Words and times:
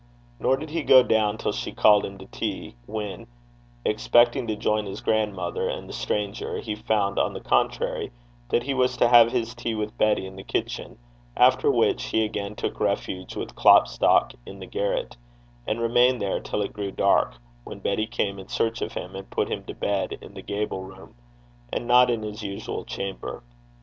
Nor 0.39 0.57
did 0.57 0.71
he 0.71 0.81
go 0.81 1.03
down 1.03 1.37
till 1.37 1.51
she 1.51 1.71
called 1.71 2.05
him 2.05 2.17
to 2.17 2.25
tea, 2.25 2.75
when, 2.87 3.27
expecting 3.85 4.47
to 4.47 4.55
join 4.55 4.87
his 4.87 4.99
grandmother 4.99 5.69
and 5.69 5.87
the 5.87 5.93
stranger, 5.93 6.57
he 6.57 6.73
found, 6.73 7.19
on 7.19 7.33
the 7.33 7.39
contrary, 7.39 8.11
that 8.49 8.63
he 8.63 8.73
was 8.73 8.97
to 8.97 9.07
have 9.07 9.31
his 9.31 9.53
tea 9.53 9.75
with 9.75 9.95
Betty 9.99 10.25
in 10.25 10.37
the 10.37 10.43
kitchen, 10.43 10.97
after 11.37 11.69
which 11.69 12.05
he 12.05 12.25
again 12.25 12.55
took 12.55 12.79
refuge 12.79 13.35
with 13.35 13.53
Klopstock 13.55 14.33
in 14.43 14.57
the 14.57 14.65
garret, 14.65 15.17
and 15.67 15.79
remained 15.79 16.19
there 16.19 16.39
till 16.39 16.63
it 16.63 16.73
grew 16.73 16.89
dark, 16.89 17.35
when 17.63 17.77
Betty 17.77 18.07
came 18.07 18.39
in 18.39 18.47
search 18.47 18.81
of 18.81 18.93
him, 18.93 19.15
and 19.15 19.29
put 19.29 19.49
him 19.51 19.63
to 19.65 19.75
bed 19.75 20.17
in 20.19 20.33
the 20.33 20.41
gable 20.41 20.81
room, 20.83 21.13
and 21.71 21.85
not 21.85 22.09
in 22.09 22.23
his 22.23 22.41
usual 22.41 22.85
chamber. 22.85 23.43